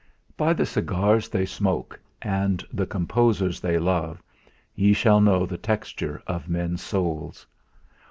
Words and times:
By 0.35 0.53
the 0.53 0.65
cigars 0.65 1.29
they 1.29 1.45
smoke, 1.45 1.99
and 2.23 2.65
the 2.73 2.87
composers 2.87 3.59
they 3.59 3.77
love, 3.77 4.23
ye 4.73 4.93
shall 4.93 5.21
know 5.21 5.45
the 5.45 5.59
texture 5.59 6.23
of 6.25 6.49
men's 6.49 6.81
souls. 6.81 7.45